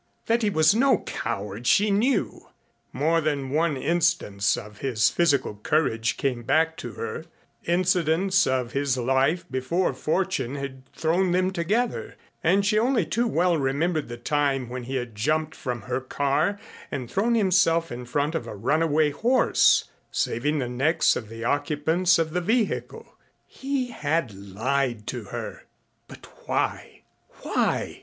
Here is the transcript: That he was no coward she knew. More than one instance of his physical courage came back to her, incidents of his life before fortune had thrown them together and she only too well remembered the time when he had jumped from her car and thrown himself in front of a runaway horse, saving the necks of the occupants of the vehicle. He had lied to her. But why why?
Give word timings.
That 0.25 0.41
he 0.41 0.49
was 0.49 0.73
no 0.73 0.97
coward 0.97 1.67
she 1.67 1.91
knew. 1.91 2.47
More 2.91 3.21
than 3.21 3.51
one 3.51 3.77
instance 3.77 4.57
of 4.57 4.79
his 4.79 5.11
physical 5.11 5.57
courage 5.61 6.17
came 6.17 6.41
back 6.41 6.75
to 6.77 6.93
her, 6.93 7.25
incidents 7.65 8.47
of 8.47 8.71
his 8.71 8.97
life 8.97 9.45
before 9.51 9.93
fortune 9.93 10.55
had 10.55 10.91
thrown 10.91 11.33
them 11.33 11.51
together 11.51 12.15
and 12.43 12.65
she 12.65 12.79
only 12.79 13.05
too 13.05 13.27
well 13.27 13.55
remembered 13.59 14.09
the 14.09 14.17
time 14.17 14.69
when 14.69 14.85
he 14.85 14.95
had 14.95 15.13
jumped 15.13 15.53
from 15.53 15.83
her 15.83 16.01
car 16.01 16.57
and 16.89 17.11
thrown 17.11 17.35
himself 17.35 17.91
in 17.91 18.05
front 18.05 18.33
of 18.33 18.47
a 18.47 18.55
runaway 18.55 19.11
horse, 19.11 19.83
saving 20.11 20.57
the 20.57 20.67
necks 20.67 21.15
of 21.15 21.29
the 21.29 21.43
occupants 21.43 22.17
of 22.17 22.33
the 22.33 22.41
vehicle. 22.41 23.05
He 23.45 23.91
had 23.91 24.33
lied 24.33 25.05
to 25.09 25.25
her. 25.25 25.65
But 26.07 26.25
why 26.47 27.03
why? 27.41 27.99